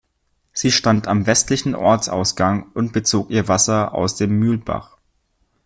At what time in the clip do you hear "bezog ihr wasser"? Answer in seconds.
2.91-3.93